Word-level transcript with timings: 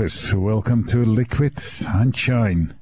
groovers. 0.00 0.32
Welcome 0.32 0.84
to 0.86 1.04
Liquid 1.04 1.58
Sunshine. 1.58 2.74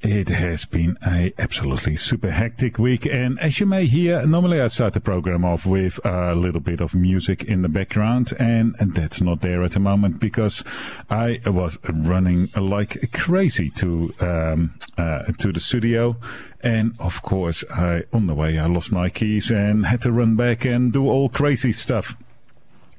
It 0.00 0.28
has 0.30 0.64
been 0.64 0.96
a 1.06 1.32
absolutely 1.38 1.96
super 1.96 2.30
hectic 2.30 2.78
week, 2.78 3.04
and 3.04 3.38
as 3.38 3.60
you 3.60 3.66
may 3.66 3.84
hear, 3.84 4.26
normally 4.26 4.62
I 4.62 4.68
start 4.68 4.94
the 4.94 5.00
program 5.00 5.44
off 5.44 5.66
with 5.66 6.00
a 6.06 6.34
little 6.34 6.60
bit 6.60 6.80
of 6.80 6.94
music 6.94 7.44
in 7.44 7.60
the 7.60 7.68
background, 7.68 8.32
and, 8.38 8.74
and 8.80 8.94
that's 8.94 9.20
not 9.20 9.42
there 9.42 9.62
at 9.62 9.72
the 9.72 9.80
moment 9.80 10.20
because 10.20 10.64
I 11.10 11.38
was 11.44 11.78
running 11.86 12.48
like 12.56 13.12
crazy 13.12 13.68
to 13.70 14.14
um, 14.20 14.74
uh, 14.96 15.24
to 15.38 15.52
the 15.52 15.60
studio, 15.60 16.16
and 16.62 16.94
of 16.98 17.20
course, 17.22 17.62
I 17.70 18.04
on 18.12 18.26
the 18.26 18.34
way 18.34 18.58
I 18.58 18.66
lost 18.66 18.90
my 18.90 19.10
keys 19.10 19.50
and 19.50 19.84
had 19.84 20.00
to 20.00 20.12
run 20.12 20.34
back 20.34 20.64
and 20.64 20.92
do 20.92 21.08
all 21.08 21.28
crazy 21.28 21.72
stuff. 21.72 22.16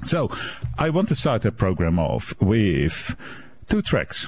So, 0.06 0.30
I 0.78 0.90
want 0.90 1.08
to 1.10 1.16
start 1.16 1.42
the 1.44 1.52
program 1.52 2.00
off 2.00 2.34
with 2.40 3.16
two 3.70 3.82
tracks. 3.82 4.28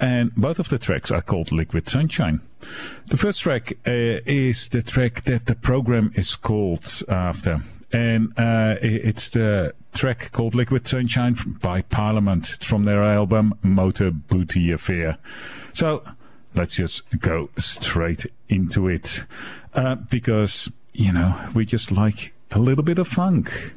And 0.00 0.34
both 0.34 0.58
of 0.58 0.68
the 0.68 0.78
tracks 0.78 1.10
are 1.12 1.22
called 1.22 1.52
Liquid 1.52 1.88
Sunshine. 1.88 2.40
The 3.06 3.16
first 3.16 3.42
track 3.42 3.72
uh, 3.86 4.20
is 4.26 4.68
the 4.68 4.82
track 4.82 5.22
that 5.24 5.46
the 5.46 5.54
program 5.54 6.12
is 6.16 6.34
called 6.34 7.04
after. 7.08 7.60
And 7.92 8.32
uh, 8.38 8.76
it's 8.80 9.30
the 9.30 9.74
track 9.92 10.32
called 10.32 10.54
Liquid 10.54 10.88
Sunshine 10.88 11.36
by 11.60 11.82
Parliament 11.82 12.46
from 12.62 12.84
their 12.84 13.02
album 13.02 13.54
Motor 13.62 14.10
Booty 14.10 14.72
Affair. 14.72 15.18
So 15.72 16.02
let's 16.54 16.76
just 16.76 17.02
go 17.20 17.50
straight 17.58 18.26
into 18.48 18.88
it. 18.88 19.24
Uh, 19.74 19.94
because, 19.94 20.70
you 20.92 21.12
know, 21.12 21.38
we 21.54 21.64
just 21.64 21.92
like 21.92 22.32
a 22.50 22.58
little 22.58 22.84
bit 22.84 22.98
of 22.98 23.06
funk. 23.06 23.74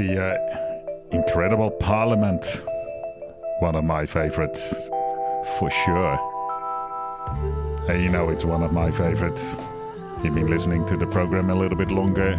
The 0.00 0.18
uh, 0.18 0.34
incredible 1.10 1.70
Parliament. 1.70 2.62
One 3.58 3.74
of 3.74 3.84
my 3.84 4.06
favorites, 4.06 4.72
for 5.58 5.70
sure. 5.84 6.18
And 7.86 8.02
you 8.02 8.08
know, 8.08 8.30
it's 8.30 8.42
one 8.42 8.62
of 8.62 8.72
my 8.72 8.90
favorites. 8.90 9.56
You've 10.24 10.34
been 10.34 10.48
listening 10.48 10.86
to 10.86 10.96
the 10.96 11.06
program 11.06 11.50
a 11.50 11.54
little 11.54 11.76
bit 11.76 11.90
longer. 11.90 12.32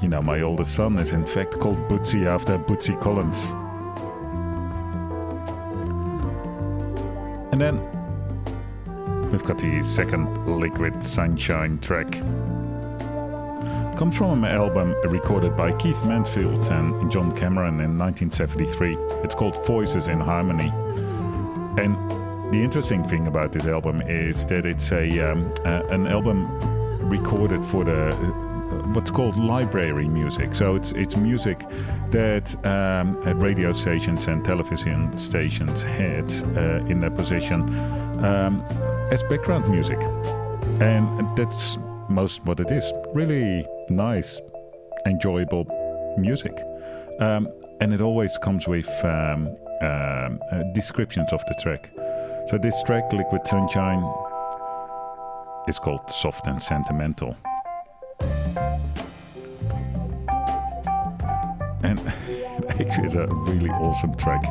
You 0.00 0.08
know, 0.08 0.22
my 0.22 0.42
oldest 0.42 0.76
son 0.76 0.96
is 0.98 1.12
in 1.12 1.26
fact 1.26 1.58
called 1.58 1.78
Bootsy 1.88 2.26
after 2.26 2.56
Bootsy 2.56 3.00
Collins. 3.00 3.50
And 7.50 7.60
then 7.60 7.80
we've 9.32 9.42
got 9.42 9.58
the 9.58 9.82
second 9.82 10.26
Liquid 10.46 11.02
Sunshine 11.02 11.80
track. 11.80 12.14
Comes 13.96 14.14
from 14.14 14.44
an 14.44 14.50
album 14.50 14.94
recorded 15.06 15.56
by 15.56 15.72
Keith 15.72 15.96
Mansfield 16.04 16.66
and 16.66 17.10
John 17.10 17.34
Cameron 17.34 17.80
in 17.80 17.96
1973. 17.96 18.94
It's 19.24 19.34
called 19.34 19.64
Voices 19.64 20.08
in 20.08 20.20
Harmony. 20.20 20.68
And 21.82 21.96
the 22.52 22.62
interesting 22.62 23.08
thing 23.08 23.26
about 23.26 23.52
this 23.52 23.64
album 23.64 24.02
is 24.02 24.44
that 24.46 24.66
it's 24.66 24.92
a 24.92 25.20
um, 25.20 25.50
an 25.64 26.06
album 26.08 26.46
recorded 27.08 27.64
for 27.64 27.84
the 27.84 28.10
uh, 28.10 28.16
what's 28.92 29.10
called 29.10 29.38
library 29.38 30.08
music. 30.08 30.54
So 30.54 30.76
it's 30.76 30.92
it's 30.92 31.16
music 31.16 31.60
that 32.10 32.54
um, 32.66 33.18
radio 33.40 33.72
stations 33.72 34.26
and 34.26 34.44
television 34.44 35.16
stations 35.16 35.82
had 35.82 36.30
uh, 36.54 36.84
in 36.84 37.00
their 37.00 37.10
position 37.10 37.62
um, 38.22 38.62
as 39.10 39.22
background 39.22 39.70
music, 39.70 39.98
and 40.82 41.34
that's 41.34 41.78
most 42.08 42.44
what 42.44 42.60
it 42.60 42.70
is. 42.70 42.92
Really 43.12 43.66
nice, 43.88 44.40
enjoyable 45.06 45.66
music, 46.18 46.62
um, 47.20 47.48
and 47.80 47.92
it 47.92 48.00
always 48.00 48.36
comes 48.38 48.66
with 48.66 48.88
um, 49.04 49.48
um, 49.82 50.40
uh, 50.52 50.62
descriptions 50.74 51.32
of 51.32 51.40
the 51.46 51.54
track. 51.62 51.90
So 52.48 52.58
this 52.58 52.80
track, 52.84 53.12
Liquid 53.12 53.46
Sunshine, 53.46 54.02
is 55.68 55.78
called 55.78 56.10
Soft 56.10 56.46
and 56.46 56.62
Sentimental. 56.62 57.36
And 61.82 61.98
it 62.28 62.70
actually 62.80 63.06
is 63.06 63.14
a 63.14 63.26
really 63.26 63.70
awesome 63.70 64.14
track. 64.16 64.44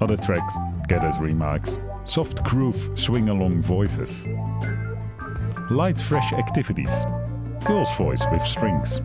Other 0.00 0.16
tracks 0.18 0.54
get 0.86 1.02
as 1.02 1.18
remarks 1.18 1.78
soft 2.06 2.42
groove, 2.44 2.90
swing 2.94 3.28
along 3.28 3.62
voices, 3.62 4.26
light, 5.70 5.98
fresh 5.98 6.32
activities, 6.32 6.90
girl's 7.64 7.92
voice 7.96 8.22
with 8.30 8.42
strings, 8.46 9.00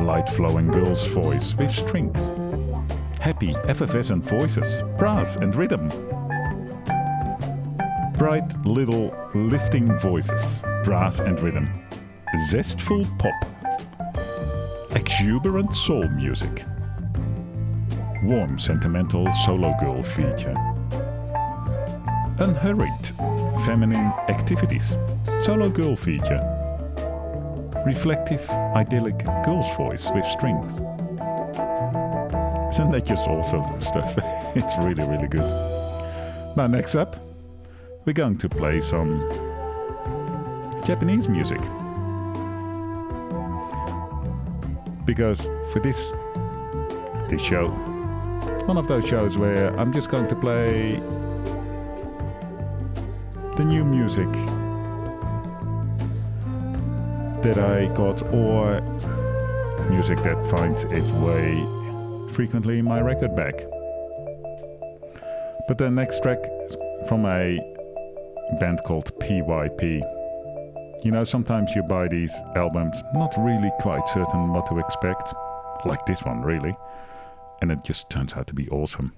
light 0.00 0.28
flowing 0.34 0.66
girl's 0.70 1.06
voice 1.08 1.54
with 1.54 1.70
strings, 1.70 2.30
happy, 3.20 3.54
effervescent 3.68 4.24
voices, 4.24 4.82
brass 4.98 5.36
and 5.36 5.54
rhythm, 5.54 5.88
bright 8.16 8.66
little 8.66 9.14
lifting 9.34 9.92
voices, 9.98 10.62
brass 10.84 11.20
and 11.20 11.38
rhythm, 11.40 11.68
zestful 12.48 13.04
pop, 13.18 13.34
exuberant 14.92 15.74
soul 15.74 16.08
music, 16.08 16.64
warm 18.22 18.58
sentimental 18.58 19.30
solo 19.44 19.74
girl 19.78 20.02
feature, 20.02 20.56
unhurried 22.38 23.06
feminine 23.64 24.12
activities, 24.28 24.96
solo 25.44 25.68
girl 25.68 25.96
feature, 25.96 26.40
reflective 27.86 28.48
idyllic 28.50 29.18
girl's 29.44 29.68
voice 29.76 30.10
with 30.14 30.24
strings. 30.26 30.70
Isn't 32.74 32.90
that 32.90 33.04
just 33.06 33.26
awesome 33.26 33.80
stuff? 33.80 34.14
it's 34.54 34.76
really, 34.78 35.06
really 35.08 35.28
good. 35.28 35.48
Now, 36.56 36.66
next 36.66 36.94
up, 36.94 37.16
we're 38.04 38.12
going 38.12 38.38
to 38.38 38.48
play 38.48 38.80
some 38.80 39.18
Japanese 40.84 41.28
music. 41.28 41.60
Because 45.04 45.40
for 45.72 45.80
this 45.80 46.12
this 47.28 47.42
show, 47.42 47.68
one 48.66 48.76
of 48.76 48.88
those 48.88 49.06
shows 49.06 49.36
where 49.36 49.74
I'm 49.78 49.92
just 49.92 50.10
going 50.10 50.28
to 50.28 50.36
play 50.36 51.00
the 53.56 53.64
new 53.64 53.86
music 53.86 54.30
that 57.42 57.58
I 57.58 57.86
got 57.94 58.20
or 58.34 58.82
music 59.88 60.22
that 60.24 60.46
finds 60.50 60.84
its 60.84 61.10
way 61.12 61.54
frequently 62.34 62.80
in 62.80 62.84
my 62.84 63.00
record 63.00 63.34
bag. 63.34 63.54
But 65.66 65.78
the 65.78 65.90
next 65.90 66.22
track 66.22 66.38
is 66.66 66.76
from 67.08 67.24
a 67.24 67.58
band 68.60 68.82
called 68.84 69.18
PYP. 69.20 70.02
You 71.02 71.10
know, 71.10 71.24
sometimes 71.24 71.74
you 71.74 71.82
buy 71.82 72.08
these 72.08 72.34
albums 72.56 73.02
not 73.14 73.32
really 73.38 73.72
quite 73.80 74.06
certain 74.10 74.52
what 74.52 74.66
to 74.66 74.78
expect, 74.78 75.32
like 75.86 76.04
this 76.04 76.22
one, 76.24 76.42
really, 76.42 76.76
and 77.62 77.72
it 77.72 77.82
just 77.84 78.10
turns 78.10 78.34
out 78.34 78.48
to 78.48 78.54
be 78.54 78.68
awesome. 78.68 79.14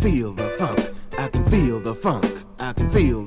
feel 0.00 0.32
the 0.32 0.48
funk. 0.58 0.80
I 1.18 1.28
can 1.28 1.44
feel 1.44 1.78
the 1.78 1.94
funk. 1.94 2.24
I 2.58 2.72
can 2.72 2.88
feel 2.88 3.22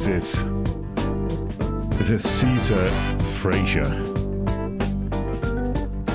is. 0.00 0.32
This 1.98 2.08
is 2.08 2.22
Caesar 2.22 2.88
Frazier. 3.40 3.84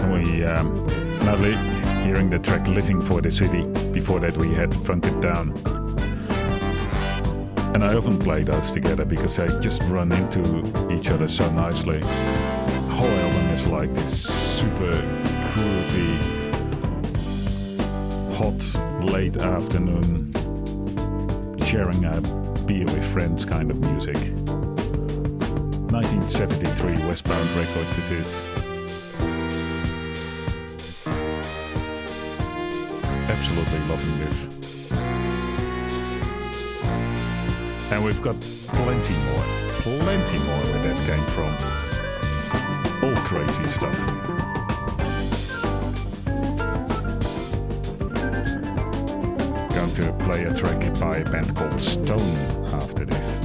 And 0.01 0.13
we 0.13 0.43
um, 0.45 0.87
li- 1.39 2.03
hearing 2.03 2.31
the 2.31 2.39
track 2.39 2.67
Living 2.67 2.99
for 2.99 3.21
the 3.21 3.31
City. 3.31 3.67
Before 3.91 4.19
that, 4.19 4.35
we 4.37 4.51
had 4.55 4.73
Funk 4.73 5.05
It 5.05 5.21
Down. 5.21 5.51
And 7.75 7.83
I 7.83 7.93
often 7.93 8.17
play 8.17 8.41
those 8.41 8.71
together 8.71 9.05
because 9.05 9.35
they 9.35 9.47
just 9.59 9.83
run 9.83 10.11
into 10.11 10.41
each 10.91 11.09
other 11.09 11.27
so 11.27 11.47
nicely. 11.51 11.99
The 11.99 12.81
whole 12.89 13.07
album 13.07 13.45
is 13.51 13.67
like 13.67 13.93
this 13.93 14.23
super 14.23 14.91
groovy, 15.53 16.17
hot, 18.33 19.05
late 19.05 19.37
afternoon, 19.37 20.33
sharing 21.63 22.03
a 22.05 22.46
beer 22.67 22.83
with 22.83 23.13
friends 23.13 23.45
kind 23.45 23.71
of 23.71 23.79
music. 23.79 24.17
1973 25.89 27.07
Westbound 27.07 27.49
Records 27.51 27.97
it 27.97 28.11
is. 28.11 28.27
Absolutely 33.29 33.79
loving 33.87 34.19
this. 34.19 34.47
And 37.89 38.03
we've 38.03 38.21
got 38.21 38.35
plenty 38.41 39.13
more, 39.13 39.45
plenty 39.79 40.39
more 40.39 40.63
where 40.67 40.83
that 40.83 40.97
came 41.07 41.25
from. 41.31 41.53
All 43.01 43.15
crazy 43.23 43.63
stuff. 43.69 44.36
Play 50.27 50.43
a 50.43 50.53
track 50.53 50.99
by 50.99 51.17
a 51.19 51.31
band 51.31 51.55
called 51.55 51.79
Stone 51.79 52.19
after 52.73 53.05
this. 53.05 53.36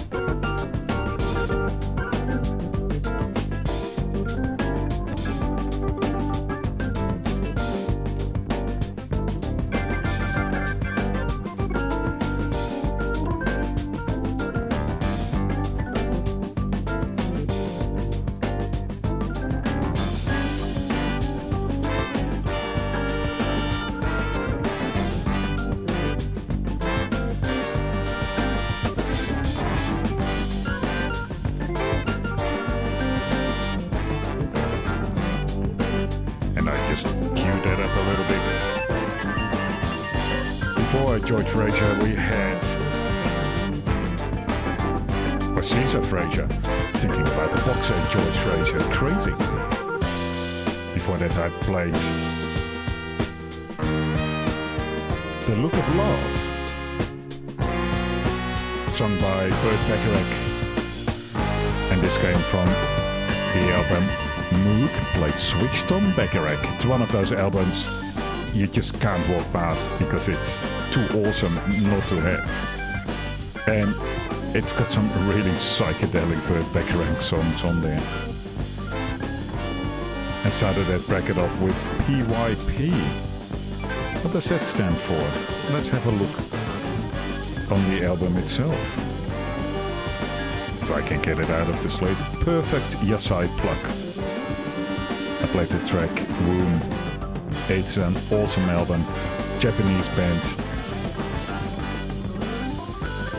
The 55.47 55.57
Look 55.57 55.73
of 55.73 55.97
Love, 55.97 56.37
sung 58.91 59.17
by 59.21 59.49
Burt 59.49 59.81
Bacharach, 59.89 60.33
and 61.91 62.01
this 62.01 62.17
came 62.23 62.39
from 62.39 62.67
the 63.53 63.73
album 63.73 64.05
Moog 64.63 64.91
played 65.15 65.35
Switched 65.35 65.91
on 65.91 66.13
Bacharach. 66.13 66.61
It's 66.77 66.85
one 66.85 67.03
of 67.03 67.11
those 67.11 67.33
albums 67.33 67.89
you 68.55 68.69
just 68.69 69.01
can't 69.01 69.29
walk 69.31 69.53
past 69.53 69.89
because 69.99 70.29
it's 70.29 70.61
too 70.93 71.05
awesome 71.27 71.55
not 71.91 72.05
to 72.05 72.21
have. 72.21 72.49
And 73.67 73.97
it's 74.57 74.73
got 74.73 74.93
some 74.93 75.11
really 75.29 75.51
psychedelic 75.51 76.41
Burt 76.47 76.73
Bacharach 76.73 77.21
songs 77.21 77.65
on 77.65 77.83
there. 77.83 78.03
I 80.45 80.51
started 80.51 80.85
that 80.87 81.05
bracket 81.09 81.37
off 81.37 81.61
with 81.61 81.75
PYP. 82.07 83.32
What 84.23 84.35
does 84.35 84.49
that 84.51 84.65
stand 84.65 84.97
for? 84.99 85.73
Let's 85.75 85.89
have 85.89 86.07
a 86.07 86.11
look 86.13 86.39
on 87.73 87.91
the 87.91 88.07
album 88.07 88.37
itself. 88.37 88.73
If 90.81 90.91
I 90.93 91.03
can 91.03 91.21
get 91.21 91.41
it 91.41 91.51
out 91.51 91.69
of 91.69 91.83
the 91.83 91.89
slate. 91.89 92.17
Perfect 92.41 93.03
Yasai 93.05 93.49
pluck. 93.59 93.83
I 95.43 95.47
played 95.53 95.67
the 95.69 95.85
track 95.89 96.11
Room. 96.47 96.81
It's 97.69 97.97
an 97.97 98.17
awesome 98.31 98.71
album. 98.71 99.05
Japanese 99.59 100.09
band. 100.15 100.43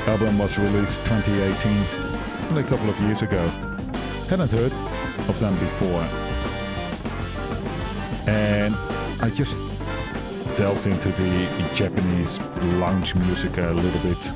Album 0.10 0.38
was 0.38 0.60
released 0.60 1.00
2018, 1.06 2.50
only 2.50 2.62
a 2.62 2.68
couple 2.68 2.90
of 2.90 3.00
years 3.00 3.22
ago. 3.22 3.48
Hadn't 4.28 4.52
heard 4.52 4.74
of 5.30 5.40
them 5.40 5.54
before. 5.60 6.04
And 8.28 8.76
I 9.22 9.30
just 9.30 9.56
delved 10.58 10.86
into 10.86 11.10
the 11.10 11.72
Japanese 11.74 12.40
lounge 12.80 13.16
music 13.16 13.58
a 13.58 13.72
little 13.72 14.02
bit. 14.02 14.32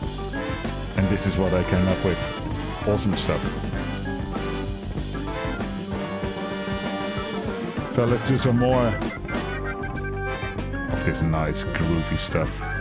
And 0.98 1.08
this 1.10 1.26
is 1.26 1.38
what 1.38 1.54
I 1.54 1.64
came 1.64 1.88
up 1.88 2.04
with. 2.04 2.88
Awesome 2.88 3.16
stuff. 3.16 3.44
So 7.94 8.06
let's 8.06 8.28
do 8.28 8.38
some 8.38 8.58
more 8.60 8.88
of 10.92 11.06
this 11.06 11.22
nice 11.22 11.64
groovy 11.64 12.18
stuff. 12.18 12.77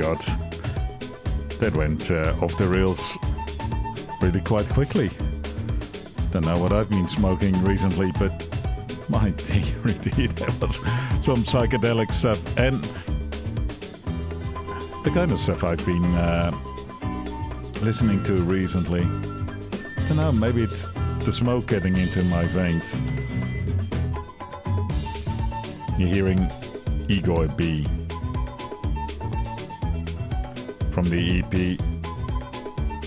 That 0.00 1.74
went 1.74 2.10
uh, 2.10 2.34
off 2.40 2.56
the 2.56 2.66
rails 2.66 3.18
really 4.22 4.40
quite 4.40 4.66
quickly. 4.70 5.10
Don't 6.30 6.46
know 6.46 6.56
what 6.56 6.72
I've 6.72 6.88
been 6.88 7.06
smoking 7.06 7.52
recently, 7.62 8.10
but 8.18 8.32
my 9.10 9.28
dear, 9.30 10.28
that 10.28 10.56
was 10.58 10.76
some 11.22 11.44
psychedelic 11.44 12.12
stuff. 12.12 12.40
And 12.56 12.82
the 15.04 15.10
kind 15.10 15.32
of 15.32 15.38
stuff 15.38 15.64
I've 15.64 15.84
been 15.84 16.04
uh, 16.14 16.56
listening 17.82 18.24
to 18.24 18.36
recently. 18.36 19.02
don't 20.08 20.16
know, 20.16 20.32
maybe 20.32 20.62
it's 20.62 20.86
the 21.24 21.32
smoke 21.32 21.66
getting 21.66 21.98
into 21.98 22.24
my 22.24 22.46
veins. 22.46 22.90
You're 25.98 26.08
hearing 26.08 26.50
Igor 27.10 27.48
B 27.48 27.86
from 30.92 31.04
the 31.04 31.40
EP 31.40 31.78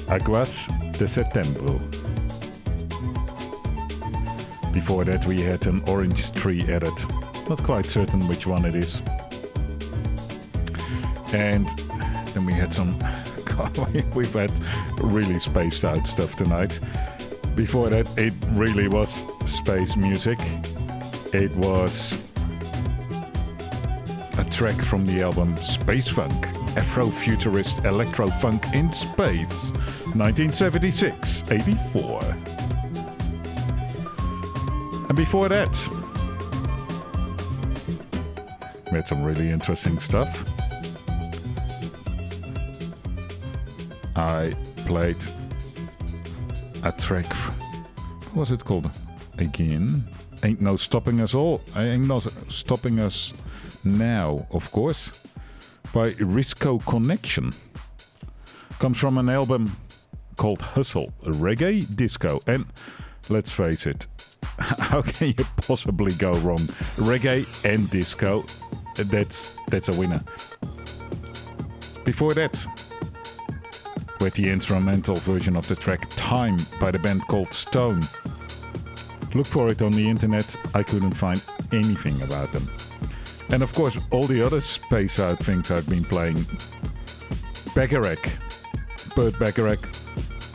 Aguas 0.09 0.67
de 0.97 1.05
Setembro. 1.05 1.79
Before 4.73 5.03
that, 5.03 5.25
we 5.25 5.41
had 5.41 5.65
an 5.67 5.83
Orange 5.87 6.31
Tree 6.31 6.63
edit. 6.63 6.93
Not 7.49 7.61
quite 7.63 7.85
certain 7.85 8.27
which 8.27 8.47
one 8.47 8.65
it 8.65 8.75
is. 8.75 9.01
And 11.33 11.67
then 12.33 12.45
we 12.45 12.53
had 12.53 12.73
some. 12.73 12.97
We've 14.15 14.33
had 14.33 14.51
really 14.99 15.37
spaced 15.39 15.85
out 15.85 16.07
stuff 16.07 16.35
tonight. 16.35 16.79
Before 17.55 17.89
that, 17.89 18.07
it 18.17 18.33
really 18.51 18.87
was 18.87 19.21
space 19.45 19.95
music. 19.95 20.39
It 21.33 21.55
was 21.55 22.17
a 24.37 24.43
track 24.49 24.75
from 24.81 25.05
the 25.05 25.21
album 25.21 25.55
Space 25.57 26.07
Funk, 26.07 26.47
Afrofuturist 26.75 27.85
Electro 27.85 28.29
Funk 28.29 28.65
in 28.73 28.91
Space, 28.91 29.71
1976 30.15 31.43
84. 31.49 32.21
And 35.07 35.15
before 35.15 35.49
that, 35.49 35.69
we 38.91 38.97
had 38.97 39.07
some 39.07 39.23
really 39.23 39.49
interesting 39.49 39.99
stuff. 39.99 40.45
I 44.15 44.55
played 44.85 45.17
a 46.83 46.91
track. 46.91 47.31
What 48.33 48.41
was 48.41 48.51
it 48.51 48.65
called? 48.65 48.89
Again, 49.37 50.03
ain't 50.43 50.61
no 50.61 50.75
stopping 50.75 51.21
us 51.21 51.33
all. 51.33 51.61
Ain't 51.75 52.07
no 52.07 52.19
stopping 52.49 52.99
us 52.99 53.33
now, 53.83 54.47
of 54.51 54.71
course. 54.71 55.19
By 55.93 56.09
Risco 56.09 56.83
Connection. 56.85 57.53
Comes 58.79 58.97
from 58.97 59.19
an 59.19 59.29
album 59.29 59.77
called 60.37 60.59
Hustle 60.59 61.13
Reggae 61.23 61.95
Disco. 61.95 62.41
And 62.47 62.65
let's 63.29 63.51
face 63.51 63.85
it, 63.85 64.07
how 64.57 65.03
can 65.03 65.27
you 65.37 65.45
possibly 65.57 66.13
go 66.15 66.33
wrong? 66.39 66.57
Reggae 66.97 67.45
and 67.63 67.87
disco, 67.91 68.43
that's 68.95 69.55
that's 69.67 69.89
a 69.89 69.95
winner. 69.95 70.23
Before 72.03 72.33
that, 72.33 72.65
with 74.19 74.33
the 74.33 74.49
instrumental 74.49 75.15
version 75.15 75.55
of 75.55 75.67
the 75.67 75.75
track 75.75 76.07
Time 76.15 76.57
by 76.79 76.89
the 76.89 76.99
band 76.99 77.21
called 77.27 77.53
Stone. 77.53 78.01
Look 79.35 79.45
for 79.45 79.69
it 79.69 79.81
on 79.81 79.91
the 79.91 80.09
internet, 80.09 80.55
I 80.73 80.81
couldn't 80.81 81.13
find 81.13 81.41
anything 81.71 82.19
about 82.23 82.51
them. 82.51 82.67
And 83.53 83.61
of 83.61 83.71
course, 83.71 83.99
all 84.09 84.25
the 84.25 84.41
other 84.41 84.59
space 84.59 85.19
out 85.19 85.37
things 85.37 85.69
I've 85.69 85.87
been 85.87 86.03
playing. 86.03 86.43
Bacharach, 87.75 88.27
Burt 89.15 89.37
Bacharach 89.37 89.87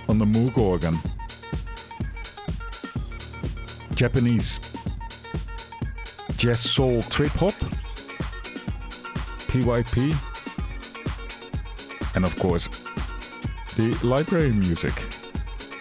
on 0.09 0.19
the 0.19 0.25
Moog 0.25 0.59
organ. 0.59 0.99
Japanese 3.95 4.59
jazz 6.37 6.59
soul 6.59 7.03
trip 7.03 7.31
hop, 7.35 7.55
PYP, 9.47 10.13
and 12.17 12.25
of 12.25 12.37
course 12.41 12.69
the 13.77 13.97
library 14.05 14.51
music. 14.51 14.93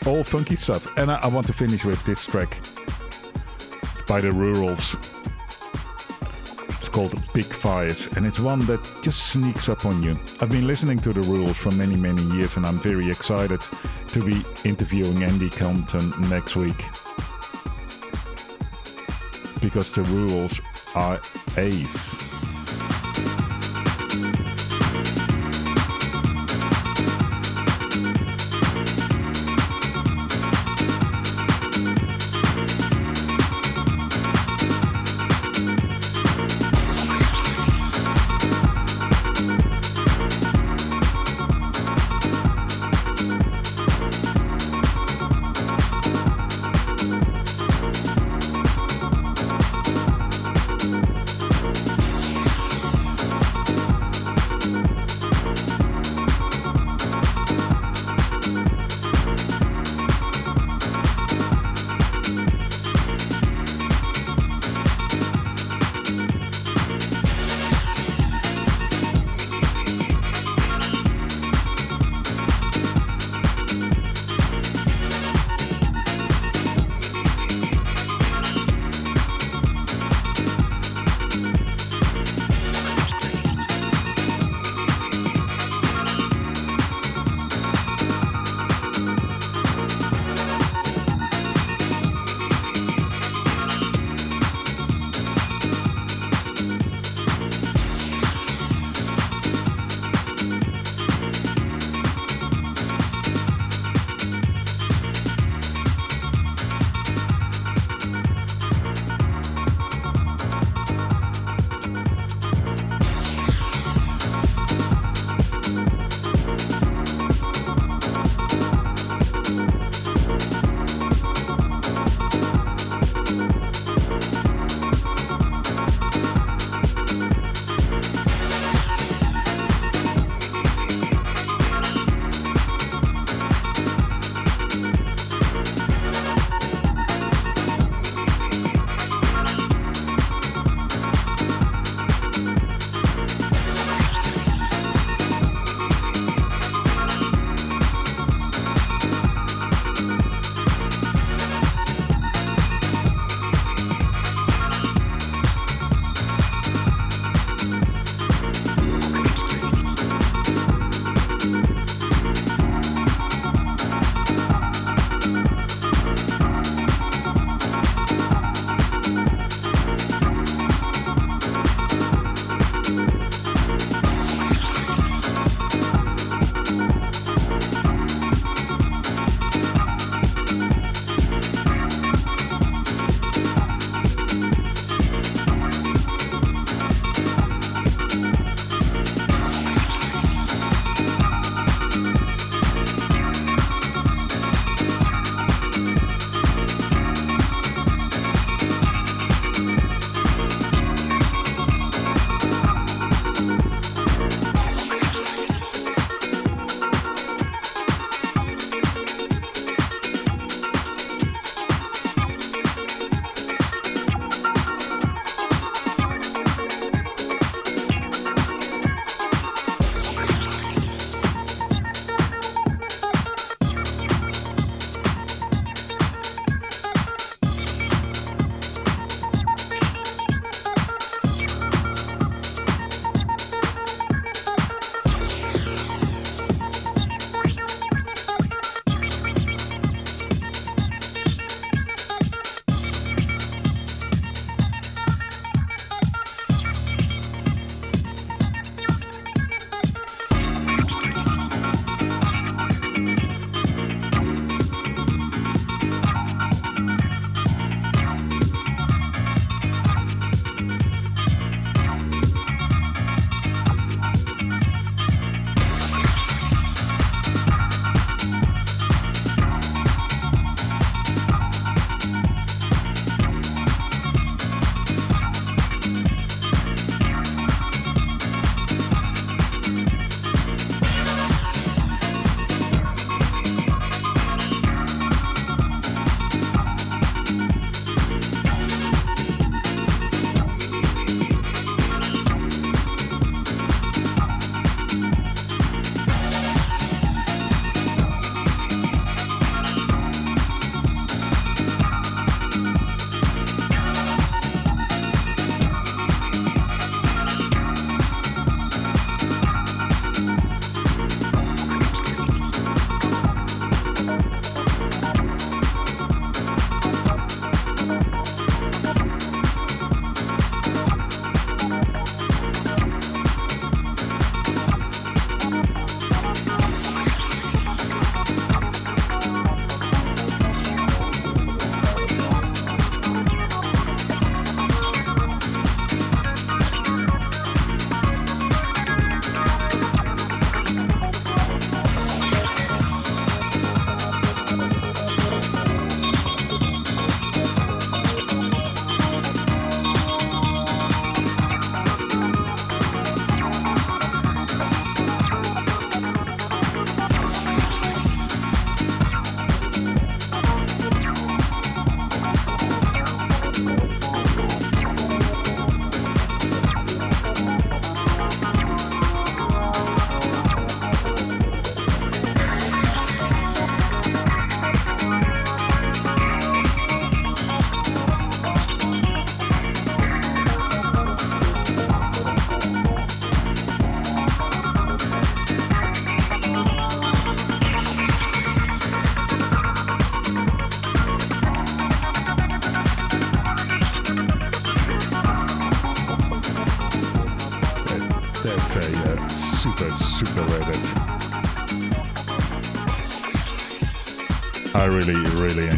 All 0.06 0.24
funky 0.24 0.56
stuff. 0.56 0.88
And 0.98 1.10
I, 1.10 1.16
I 1.24 1.28
want 1.30 1.48
to 1.48 1.54
finish 1.54 1.84
with 1.84 2.06
this 2.06 2.28
track. 2.28 2.60
It's 3.82 4.04
by 4.04 4.22
the 4.22 4.32
Rurals. 4.32 4.96
Called 6.98 7.14
Big 7.32 7.46
Fires, 7.46 8.12
and 8.14 8.26
it's 8.26 8.40
one 8.40 8.58
that 8.66 8.82
just 9.04 9.28
sneaks 9.28 9.70
up 9.70 9.86
on 9.86 10.02
you. 10.02 10.18
I've 10.42 10.50
been 10.50 10.66
listening 10.66 10.98
to 11.02 11.14
the 11.14 11.22
Rurals 11.22 11.56
for 11.56 11.70
many, 11.70 11.96
many 11.96 12.24
years, 12.36 12.58
and 12.58 12.66
I'm 12.66 12.80
very 12.80 13.08
excited 13.08 13.62
to 14.08 14.24
be 14.24 14.44
interviewing 14.68 15.24
Andy 15.24 15.52
Compton 15.52 16.12
next 16.28 16.56
week. 16.56 16.84
Because 19.62 19.94
the 19.94 20.02
Rurals 20.06 20.60
are 20.96 21.22
ace. 21.56 22.27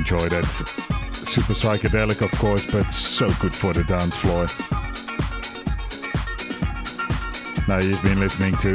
Enjoyed 0.10 0.34
it. 0.34 0.45
Super 1.14 1.53
psychedelic, 1.53 2.22
of 2.22 2.32
course, 2.39 2.66
but 2.72 2.89
so 2.91 3.30
good 3.39 3.53
for 3.53 3.74
the 3.74 3.84
dance 3.84 4.16
floor. 4.16 4.47
Now 7.68 7.78
you've 7.78 8.01
been 8.01 8.20
listening 8.20 8.57
to 8.57 8.72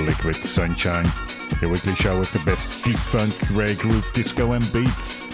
Liquid 0.00 0.36
Sunshine, 0.36 1.06
your 1.60 1.70
weekly 1.70 1.96
show 1.96 2.18
with 2.18 2.30
the 2.32 2.40
best 2.48 2.84
deep 2.84 2.96
funk, 2.96 3.34
rare 3.50 3.74
groove, 3.74 4.08
disco 4.12 4.52
and 4.52 4.72
beats. 4.72 5.26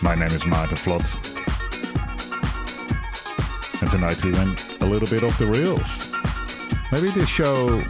My 0.00 0.14
name 0.14 0.30
is 0.30 0.44
Maarten 0.44 0.78
Vlot. 0.78 1.16
And 3.82 3.90
tonight 3.90 4.22
we 4.24 4.30
went 4.30 4.80
a 4.80 4.86
little 4.86 5.08
bit 5.08 5.24
off 5.24 5.36
the 5.38 5.46
rails. 5.46 6.08
Maybe 6.92 7.10
this 7.10 7.28
show 7.28 7.82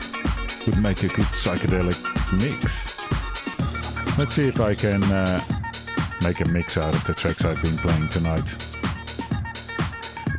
would 0.65 0.79
make 0.83 1.03
a 1.03 1.09
good 1.09 1.27
psychedelic 1.27 2.01
mix. 2.41 2.97
Let's 4.19 4.35
see 4.35 4.49
if 4.49 4.61
I 4.61 4.75
can 4.75 5.03
uh, 5.05 5.41
make 6.29 6.41
a 6.41 6.49
mix 6.49 6.77
out 6.77 6.95
of 6.95 7.03
the 7.07 7.15
tracks 7.15 7.43
I've 7.43 7.63
been 7.63 7.79
playing 7.79 8.07
tonight. 8.11 8.45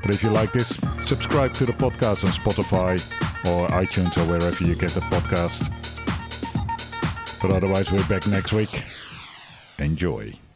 But 0.04 0.14
if 0.14 0.22
you 0.22 0.30
like 0.30 0.52
this, 0.54 0.68
subscribe 1.04 1.52
to 1.54 1.66
the 1.66 1.74
podcast 1.74 2.24
on 2.24 2.30
Spotify 2.30 2.94
or 3.48 3.68
iTunes 3.70 4.16
or 4.16 4.30
wherever 4.30 4.64
you 4.64 4.76
get 4.76 4.92
the 4.92 5.02
podcast. 5.02 5.72
But 7.42 7.50
otherwise, 7.50 7.92
we're 7.92 8.08
back 8.08 8.28
next 8.28 8.54
week. 8.54 8.84
Enjoy. 9.80 10.49